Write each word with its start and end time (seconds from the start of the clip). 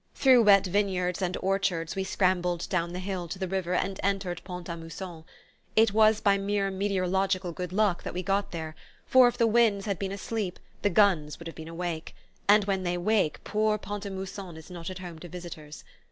Through 0.15 0.41
wet 0.45 0.65
vineyards 0.65 1.21
and 1.21 1.37
orchards 1.43 1.95
we 1.95 2.03
scrambled 2.03 2.67
down 2.69 2.91
the 2.91 2.97
hill 2.97 3.27
to 3.27 3.37
the 3.37 3.47
river 3.47 3.75
and 3.75 3.99
entered 4.01 4.41
Pont 4.43 4.67
a 4.67 4.75
Mousson. 4.75 5.25
It 5.75 5.93
was 5.93 6.19
by 6.21 6.39
mere 6.39 6.71
meteorological 6.71 7.51
good 7.51 7.71
luck 7.71 8.01
that 8.01 8.15
we 8.15 8.23
got 8.23 8.49
there, 8.49 8.73
for 9.05 9.27
if 9.27 9.37
the 9.37 9.45
winds 9.45 9.85
had 9.85 9.99
been 9.99 10.11
asleep 10.11 10.57
the 10.81 10.89
guns 10.89 11.37
would 11.37 11.45
have 11.45 11.55
been 11.55 11.67
awake, 11.67 12.15
and 12.49 12.63
when 12.65 12.81
they 12.81 12.97
wake 12.97 13.43
poor 13.43 13.77
Pont 13.77 14.07
a 14.07 14.09
Mousson 14.09 14.57
is 14.57 14.71
not 14.71 14.89
at 14.89 14.97
home 14.97 15.19
to 15.19 15.27
visitors. 15.29 15.83